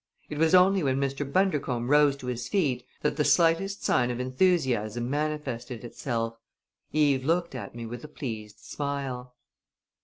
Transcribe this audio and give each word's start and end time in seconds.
It 0.31 0.39
was 0.39 0.55
only 0.55 0.81
when 0.81 0.99
Mr. 0.99 1.31
Bundercombe 1.31 1.87
rose 1.87 2.17
to 2.17 2.25
his 2.25 2.47
feet 2.47 2.87
that 3.03 3.17
the 3.17 3.23
slightest 3.23 3.83
sign 3.83 4.09
of 4.09 4.19
enthusiasm 4.19 5.07
manifested 5.11 5.83
itself. 5.83 6.39
Eve 6.91 7.23
looked 7.23 7.53
at 7.53 7.75
me 7.75 7.85
with 7.85 8.03
a 8.03 8.07
pleased 8.07 8.57
smile. 8.61 9.35